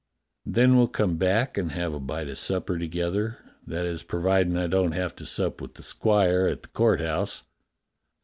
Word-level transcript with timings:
Then 0.47 0.77
we'll 0.77 0.87
come 0.87 1.17
back 1.17 1.59
and 1.59 1.73
have 1.73 1.93
a 1.93 1.99
bite 1.99 2.27
of 2.27 2.39
supper 2.39 2.79
together, 2.79 3.37
that 3.67 3.85
is 3.85 4.01
providing 4.01 4.57
I 4.57 4.65
don't 4.65 4.93
have 4.93 5.15
to 5.17 5.27
sup 5.27 5.61
with 5.61 5.75
the 5.75 5.83
squire 5.83 6.47
at 6.47 6.63
the 6.63 6.69
Court 6.69 7.01
House." 7.01 7.43